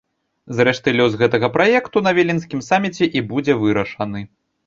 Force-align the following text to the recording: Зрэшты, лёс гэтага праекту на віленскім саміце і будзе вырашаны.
Зрэшты, 0.59 0.93
лёс 1.01 1.17
гэтага 1.21 1.49
праекту 1.57 2.03
на 2.09 2.13
віленскім 2.19 2.65
саміце 2.69 3.05
і 3.19 3.23
будзе 3.35 3.59
вырашаны. 3.63 4.27